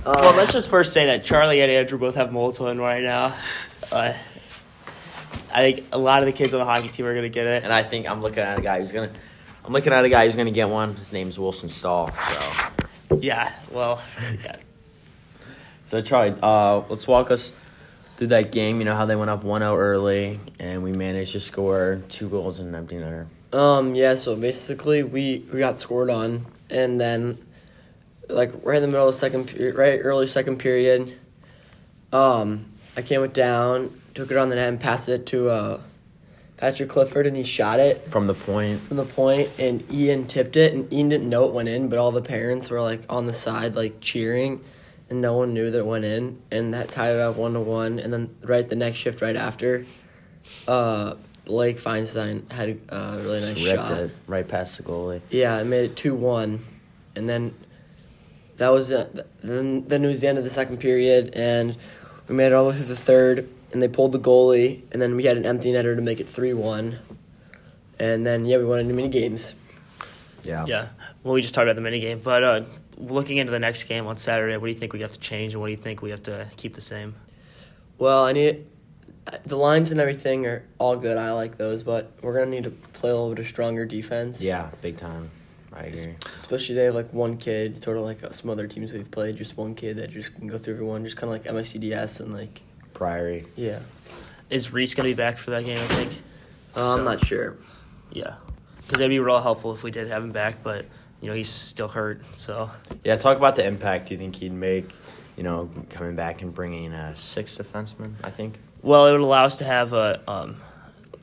Well, 0.05 0.35
let's 0.35 0.53
just 0.53 0.69
first 0.69 0.93
say 0.93 1.07
that 1.07 1.23
Charlie 1.23 1.61
and 1.61 1.71
Andrew 1.71 1.97
both 1.97 2.15
have 2.15 2.31
mold 2.31 2.59
in 2.59 2.77
right 2.77 3.01
now. 3.01 3.35
Uh, 3.91 4.13
I 5.51 5.71
think 5.73 5.85
a 5.91 5.97
lot 5.97 6.21
of 6.21 6.27
the 6.27 6.31
kids 6.31 6.53
on 6.53 6.59
the 6.59 6.65
hockey 6.65 6.89
team 6.89 7.05
are 7.07 7.13
going 7.13 7.23
to 7.23 7.29
get 7.29 7.47
it. 7.47 7.63
And 7.63 7.73
I 7.73 7.81
think 7.81 8.07
I'm 8.07 8.21
looking 8.21 8.43
at 8.43 8.59
a 8.59 8.61
guy 8.61 8.79
who's 8.79 8.91
gonna. 8.91 9.11
I'm 9.63 9.73
looking 9.73 9.93
at 9.93 10.05
a 10.05 10.09
guy 10.09 10.25
who's 10.25 10.35
gonna 10.35 10.51
get 10.51 10.69
one. 10.69 10.95
His 10.95 11.11
name's 11.11 11.39
Wilson 11.39 11.69
Stahl. 11.69 12.11
So, 12.11 12.69
Yeah, 13.17 13.51
well, 13.71 13.99
yeah. 14.43 14.57
so 15.85 16.01
Charlie, 16.01 16.35
uh, 16.43 16.83
let's 16.87 17.07
walk 17.07 17.31
us 17.31 17.51
through 18.17 18.27
that 18.27 18.51
game. 18.51 18.79
You 18.79 18.85
know 18.85 18.95
how 18.95 19.05
they 19.05 19.15
went 19.15 19.29
up 19.29 19.43
1-0 19.43 19.77
early, 19.77 20.39
and 20.59 20.83
we 20.83 20.91
managed 20.91 21.33
to 21.33 21.39
score 21.39 22.01
two 22.09 22.29
goals 22.29 22.59
in 22.59 22.67
an 22.67 22.75
empty 22.75 22.95
netter. 22.95 23.27
Um, 23.53 23.95
yeah, 23.95 24.15
so 24.15 24.35
basically 24.35 25.03
we, 25.03 25.45
we 25.51 25.59
got 25.59 25.79
scored 25.79 26.09
on, 26.09 26.45
and 26.69 26.99
then, 26.99 27.37
like, 28.29 28.51
right 28.63 28.77
in 28.77 28.81
the 28.81 28.87
middle 28.87 29.07
of 29.07 29.13
the 29.13 29.19
second 29.19 29.47
period, 29.47 29.75
right 29.75 29.99
early 30.01 30.27
second 30.27 30.57
period, 30.57 31.17
um, 32.11 32.65
I 32.97 33.01
came 33.01 33.23
it 33.23 33.33
down, 33.33 34.01
took 34.13 34.31
it 34.31 34.37
on 34.37 34.49
the 34.49 34.55
net, 34.55 34.69
and 34.69 34.79
passed 34.79 35.09
it 35.09 35.25
to 35.27 35.49
uh, 35.49 35.81
Patrick 36.57 36.89
Clifford, 36.89 37.27
and 37.27 37.35
he 37.35 37.43
shot 37.43 37.79
it 37.79 38.09
From 38.09 38.27
the 38.27 38.33
point, 38.33 38.81
from 38.81 38.97
the 38.97 39.05
point, 39.05 39.49
and 39.59 39.83
Ian 39.91 40.25
tipped 40.25 40.55
it, 40.55 40.73
and 40.73 40.91
Ian 40.91 41.09
didn't 41.09 41.29
know 41.29 41.45
it 41.45 41.53
went 41.53 41.69
in, 41.69 41.89
but 41.89 41.99
all 41.99 42.11
the 42.11 42.21
parents 42.21 42.69
were, 42.69 42.81
like, 42.81 43.01
on 43.09 43.25
the 43.25 43.33
side, 43.33 43.75
like, 43.75 43.99
cheering, 44.01 44.61
and 45.09 45.21
no 45.21 45.35
one 45.37 45.53
knew 45.53 45.69
that 45.71 45.79
it 45.79 45.85
went 45.85 46.05
in, 46.05 46.41
and 46.51 46.73
that 46.73 46.89
tied 46.89 47.13
it 47.15 47.19
up 47.21 47.35
one 47.35 47.53
to 47.53 47.59
one, 47.59 47.99
and 47.99 48.11
then 48.11 48.35
right 48.41 48.67
the 48.67 48.75
next 48.75 48.97
shift 48.97 49.21
right 49.21 49.35
after, 49.35 49.85
uh, 50.67 51.15
Blake 51.45 51.79
Feinstein 51.79 52.51
had 52.51 52.79
a 52.89 53.19
really 53.21 53.41
nice 53.41 53.53
just 53.53 53.65
ripped 53.65 53.87
shot. 53.87 53.91
it 53.91 54.11
right 54.27 54.47
past 54.47 54.77
the 54.77 54.83
goalie. 54.83 55.21
Yeah, 55.29 55.55
I 55.55 55.63
made 55.63 55.91
it 55.91 55.95
two 55.95 56.15
one, 56.15 56.59
and 57.15 57.29
then 57.29 57.53
that 58.57 58.69
was 58.69 58.89
it. 58.89 59.13
Then 59.43 59.87
then 59.87 60.03
it 60.03 60.07
was 60.07 60.21
the 60.21 60.27
end 60.27 60.37
of 60.37 60.43
the 60.43 60.49
second 60.49 60.79
period, 60.79 61.33
and 61.35 61.77
we 62.27 62.35
made 62.35 62.47
it 62.47 62.53
all 62.53 62.63
the 62.63 62.71
way 62.71 62.77
through 62.77 62.87
the 62.87 62.95
third, 62.95 63.47
and 63.71 63.81
they 63.81 63.87
pulled 63.87 64.11
the 64.11 64.19
goalie, 64.19 64.81
and 64.91 65.01
then 65.01 65.15
we 65.15 65.25
had 65.25 65.37
an 65.37 65.45
empty 65.45 65.71
netter 65.71 65.95
to 65.95 66.01
make 66.01 66.19
it 66.19 66.27
three 66.27 66.53
one, 66.53 66.97
and 67.99 68.25
then 68.25 68.45
yeah, 68.45 68.57
we 68.57 68.65
went 68.65 68.81
into 68.81 68.95
mini 68.95 69.09
games. 69.09 69.53
Yeah. 70.43 70.65
Yeah. 70.67 70.87
Well, 71.23 71.33
we 71.33 71.41
just 71.41 71.53
talked 71.55 71.65
about 71.65 71.75
the 71.75 71.81
mini 71.81 71.99
game, 71.99 72.21
but 72.23 72.43
uh, 72.43 72.61
looking 72.97 73.37
into 73.37 73.51
the 73.51 73.59
next 73.59 73.85
game 73.85 74.07
on 74.07 74.17
Saturday, 74.17 74.57
what 74.57 74.67
do 74.67 74.71
you 74.71 74.77
think 74.77 74.93
we 74.93 75.01
have 75.01 75.11
to 75.11 75.19
change, 75.19 75.53
and 75.53 75.61
what 75.61 75.67
do 75.67 75.71
you 75.71 75.77
think 75.77 76.01
we 76.01 76.11
have 76.11 76.23
to 76.23 76.47
keep 76.57 76.73
the 76.73 76.81
same? 76.81 77.15
Well, 77.97 78.25
I 78.25 78.33
need 78.33 78.65
the 79.45 79.57
lines 79.57 79.91
and 79.91 79.99
everything 79.99 80.45
are 80.45 80.63
all 80.77 80.95
good. 80.95 81.17
I 81.17 81.31
like 81.31 81.57
those, 81.57 81.83
but 81.83 82.11
we're 82.21 82.33
gonna 82.33 82.51
need 82.51 82.65
to 82.65 82.71
play 82.71 83.09
a 83.09 83.13
little 83.13 83.29
bit 83.29 83.39
of 83.39 83.47
stronger 83.47 83.85
defense. 83.85 84.41
Yeah, 84.41 84.69
big 84.81 84.97
time. 84.97 85.31
I 85.73 85.85
agree. 85.85 86.15
Especially 86.35 86.75
they 86.75 86.85
have 86.85 86.95
like 86.95 87.11
one 87.11 87.37
kid, 87.37 87.81
sort 87.83 87.97
of 87.97 88.03
like 88.03 88.23
uh, 88.23 88.31
some 88.31 88.49
other 88.49 88.65
teams 88.67 88.93
we've 88.93 89.11
played, 89.11 89.35
just 89.37 89.57
one 89.57 89.75
kid 89.75 89.97
that 89.97 90.11
just 90.11 90.33
can 90.35 90.47
go 90.47 90.57
through 90.57 90.75
everyone, 90.75 91.03
just 91.03 91.17
kind 91.17 91.33
of 91.33 91.45
like 91.45 91.53
MICDS 91.53 92.21
and 92.21 92.33
like 92.33 92.61
Priory. 92.93 93.45
yeah. 93.55 93.79
Is 94.49 94.71
Reese 94.71 94.93
going 94.93 95.09
to 95.09 95.13
be 95.13 95.17
back 95.17 95.37
for 95.39 95.51
that 95.51 95.65
game? 95.65 95.79
I 95.79 95.87
think. 95.87 96.11
Uh, 96.77 96.95
I'm 96.95 97.03
not 97.03 97.25
sure. 97.25 97.57
Yeah, 98.11 98.35
because 98.77 98.99
it'd 98.99 99.09
be 99.09 99.19
real 99.19 99.41
helpful 99.41 99.73
if 99.73 99.81
we 99.81 99.89
did 99.91 100.07
have 100.07 100.23
him 100.23 100.31
back, 100.31 100.61
but 100.63 100.85
you 101.25 101.31
know 101.31 101.35
he's 101.35 101.49
still 101.49 101.87
hurt. 101.87 102.21
So 102.35 102.69
Yeah, 103.03 103.15
talk 103.15 103.37
about 103.37 103.55
the 103.55 103.65
impact 103.65 104.09
Do 104.09 104.13
you 104.13 104.19
think 104.19 104.35
he'd 104.35 104.53
make. 104.53 104.91
You 105.35 105.43
know, 105.43 105.71
coming 105.89 106.15
back 106.15 106.43
and 106.43 106.53
bringing 106.53 106.93
a 106.93 107.17
sixth 107.17 107.57
defenseman. 107.57 108.13
I 108.23 108.29
think. 108.29 108.57
well, 108.83 109.07
it 109.07 109.11
would 109.11 109.21
allow 109.21 109.43
us 109.43 109.57
to 109.57 109.65
have 109.65 109.91
a 109.91 110.21
um, 110.29 110.61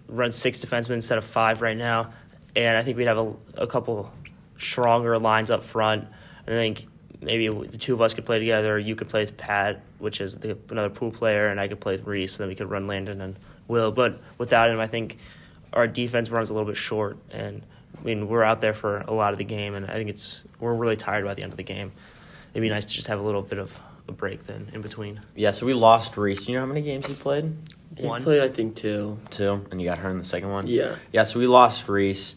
run 0.08 0.32
six 0.32 0.58
defensemen 0.58 0.94
instead 0.94 1.18
of 1.18 1.24
five 1.24 1.62
right 1.62 1.76
now, 1.76 2.12
and 2.56 2.76
I 2.76 2.82
think 2.82 2.96
we'd 2.96 3.06
have 3.06 3.16
a, 3.16 3.32
a 3.54 3.66
couple 3.68 4.12
stronger 4.58 5.18
lines 5.20 5.52
up 5.52 5.62
front. 5.62 6.08
I 6.48 6.50
think 6.50 6.88
maybe 7.20 7.48
the 7.48 7.78
two 7.78 7.94
of 7.94 8.00
us 8.00 8.12
could 8.12 8.26
play 8.26 8.40
together. 8.40 8.76
You 8.78 8.96
could 8.96 9.08
play 9.08 9.20
with 9.20 9.36
Pat, 9.36 9.80
which 9.98 10.20
is 10.20 10.34
the, 10.34 10.58
another 10.68 10.90
pool 10.90 11.12
player, 11.12 11.46
and 11.46 11.60
I 11.60 11.68
could 11.68 11.80
play 11.80 11.92
with 11.92 12.04
Reese, 12.04 12.36
and 12.36 12.42
then 12.42 12.48
we 12.48 12.56
could 12.56 12.68
run 12.68 12.88
Landon 12.88 13.20
and 13.20 13.38
Will. 13.68 13.92
But 13.92 14.20
without 14.36 14.68
him, 14.68 14.80
I 14.80 14.88
think 14.88 15.16
our 15.72 15.86
defense 15.86 16.28
runs 16.28 16.50
a 16.50 16.54
little 16.54 16.68
bit 16.68 16.76
short, 16.76 17.16
and 17.30 17.62
I 18.02 18.04
mean 18.04 18.28
we're 18.28 18.42
out 18.42 18.60
there 18.60 18.74
for 18.74 18.98
a 18.98 19.12
lot 19.12 19.32
of 19.32 19.38
the 19.38 19.44
game, 19.44 19.74
and 19.74 19.86
I 19.86 19.94
think 19.94 20.10
it's 20.10 20.42
we're 20.58 20.74
really 20.74 20.96
tired 20.96 21.24
by 21.24 21.34
the 21.34 21.42
end 21.42 21.52
of 21.52 21.56
the 21.56 21.62
game. 21.62 21.92
It'd 22.52 22.62
be 22.62 22.68
nice 22.68 22.84
to 22.86 22.94
just 22.94 23.06
have 23.06 23.20
a 23.20 23.22
little 23.22 23.42
bit 23.42 23.58
of 23.58 23.78
a 24.08 24.12
break 24.12 24.42
then 24.44 24.70
in 24.74 24.80
between. 24.80 25.20
Yeah, 25.36 25.52
so 25.52 25.66
we 25.66 25.74
lost 25.74 26.16
Reese. 26.16 26.48
You 26.48 26.54
know 26.54 26.60
how 26.60 26.66
many 26.66 26.82
games 26.82 27.06
he 27.06 27.14
played? 27.14 27.56
He 27.96 28.04
One. 28.06 28.22
played, 28.22 28.42
I 28.42 28.48
think, 28.48 28.74
two. 28.74 29.18
Two, 29.30 29.64
and 29.70 29.80
you 29.80 29.86
got 29.86 29.98
hurt 29.98 30.10
in 30.10 30.18
the 30.18 30.24
second 30.24 30.50
one. 30.50 30.66
Yeah. 30.66 30.96
Yeah, 31.12 31.22
so 31.24 31.38
we 31.38 31.46
lost 31.46 31.88
Reese, 31.88 32.34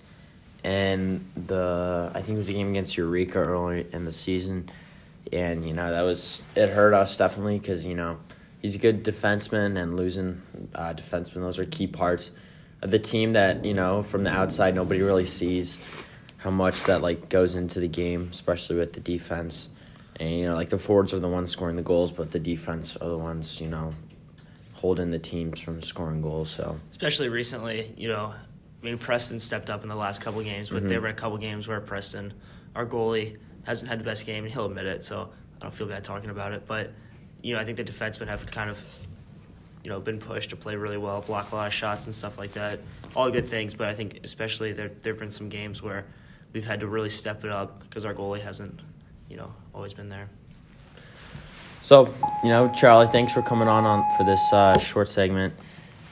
and 0.63 1.25
the 1.35 2.11
I 2.13 2.21
think 2.21 2.35
it 2.35 2.37
was 2.37 2.49
a 2.49 2.53
game 2.53 2.69
against 2.69 2.95
Eureka 2.95 3.39
early 3.39 3.87
in 3.91 4.05
the 4.05 4.11
season, 4.11 4.69
and 5.33 5.67
you 5.67 5.73
know 5.73 5.91
that 5.91 6.01
was 6.01 6.41
it 6.55 6.69
hurt 6.69 6.93
us 6.93 7.17
definitely 7.17 7.57
because 7.57 7.85
you 7.85 7.95
know 7.95 8.17
he's 8.61 8.75
a 8.75 8.79
good 8.79 9.03
defenseman 9.03 9.81
and 9.81 9.97
losing 9.97 10.41
uh, 10.75 10.93
defensemen 10.93 11.35
those 11.35 11.57
are 11.57 11.65
key 11.65 11.87
parts 11.87 12.29
of 12.29 12.35
the 12.85 12.99
team 12.99 13.33
that 13.33 13.65
you 13.65 13.73
know 13.73 14.03
from 14.03 14.23
the 14.23 14.31
outside 14.31 14.75
nobody 14.75 15.01
really 15.01 15.25
sees 15.25 15.77
how 16.37 16.51
much 16.51 16.83
that 16.83 17.01
like 17.01 17.29
goes 17.29 17.55
into 17.55 17.79
the 17.79 17.87
game, 17.87 18.29
especially 18.31 18.75
with 18.77 18.93
the 18.93 18.99
defense. 18.99 19.69
And 20.17 20.31
you 20.31 20.45
know, 20.45 20.55
like 20.55 20.69
the 20.69 20.77
forwards 20.77 21.13
are 21.13 21.19
the 21.19 21.27
ones 21.27 21.51
scoring 21.51 21.75
the 21.75 21.81
goals, 21.81 22.11
but 22.11 22.31
the 22.31 22.39
defense 22.39 22.95
are 22.97 23.09
the 23.09 23.17
ones 23.17 23.59
you 23.59 23.67
know 23.67 23.91
holding 24.73 25.11
the 25.11 25.19
teams 25.19 25.59
from 25.59 25.81
scoring 25.81 26.21
goals. 26.21 26.49
So 26.51 26.79
especially 26.91 27.29
recently, 27.29 27.93
you 27.97 28.07
know, 28.07 28.33
I 28.81 28.85
mean, 28.85 28.97
Preston 28.97 29.39
stepped 29.39 29.69
up 29.69 29.83
in 29.83 29.89
the 29.89 29.95
last 29.95 30.21
couple 30.21 30.41
games, 30.43 30.69
but 30.69 30.83
Mhm. 30.83 30.87
there 30.89 31.01
were 31.01 31.07
a 31.07 31.13
couple 31.13 31.37
games 31.37 31.67
where 31.67 31.79
Preston, 31.81 32.33
our 32.75 32.85
goalie, 32.85 33.37
hasn't 33.63 33.89
had 33.89 33.99
the 33.99 34.03
best 34.03 34.25
game, 34.25 34.43
and 34.43 34.53
he'll 34.53 34.65
admit 34.67 34.85
it. 34.85 35.03
So 35.03 35.29
I 35.59 35.63
don't 35.63 35.73
feel 35.73 35.87
bad 35.87 36.03
talking 36.03 36.29
about 36.29 36.51
it. 36.53 36.67
But 36.67 36.91
you 37.41 37.53
know, 37.55 37.59
I 37.59 37.65
think 37.65 37.77
the 37.77 37.83
defensemen 37.83 38.27
have 38.27 38.45
kind 38.47 38.69
of, 38.69 38.83
you 39.85 39.91
know, 39.91 39.99
been 39.99 40.17
pushed 40.17 40.49
to 40.49 40.55
play 40.55 40.75
really 40.75 40.97
well, 40.97 41.21
block 41.21 41.51
a 41.51 41.55
lot 41.55 41.67
of 41.67 41.73
shots 41.73 42.07
and 42.07 42.15
stuff 42.15 42.39
like 42.39 42.53
that. 42.53 42.79
All 43.15 43.29
good 43.29 43.47
things, 43.47 43.75
but 43.75 43.87
I 43.87 43.93
think 43.93 44.19
especially 44.23 44.73
there 44.73 44.89
there've 45.03 45.19
been 45.19 45.29
some 45.29 45.47
games 45.47 45.83
where 45.83 46.05
we've 46.53 46.65
had 46.65 46.79
to 46.79 46.87
really 46.87 47.11
step 47.11 47.45
it 47.45 47.51
up 47.51 47.81
because 47.81 48.03
our 48.03 48.13
goalie 48.13 48.41
hasn't, 48.41 48.81
you 49.29 49.37
know, 49.37 49.53
always 49.75 49.93
been 49.93 50.09
there. 50.09 50.27
So, 51.83 52.11
you 52.43 52.49
know, 52.49 52.73
Charlie, 52.75 53.05
thanks 53.05 53.31
for 53.31 53.43
coming 53.43 53.67
on, 53.67 53.85
on 53.85 54.03
for 54.17 54.25
this 54.25 54.41
uh, 54.51 54.75
short 54.79 55.07
segment. 55.07 55.53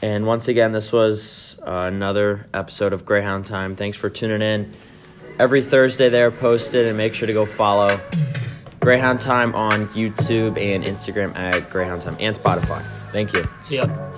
And 0.03 0.27
once 0.27 0.47
again, 0.47 0.71
this 0.71 0.91
was 0.91 1.57
uh, 1.65 1.89
another 1.91 2.45
episode 2.53 2.93
of 2.93 3.05
Greyhound 3.05 3.47
Time. 3.47 3.75
Thanks 3.75 3.97
for 3.97 4.11
tuning 4.11 4.43
in. 4.43 4.71
Every 5.39 5.63
Thursday, 5.63 6.09
they're 6.09 6.29
posted, 6.29 6.85
and 6.85 6.95
make 6.95 7.15
sure 7.15 7.25
to 7.25 7.33
go 7.33 7.47
follow 7.47 7.99
Greyhound 8.81 9.19
Time 9.19 9.55
on 9.55 9.87
YouTube 9.87 10.61
and 10.61 10.83
Instagram 10.83 11.35
at 11.35 11.71
Greyhound 11.71 12.01
Time 12.01 12.17
and 12.19 12.35
Spotify. 12.35 12.85
Thank 13.13 13.31
you. 13.33 13.47
See 13.61 13.75
ya. 13.77 14.12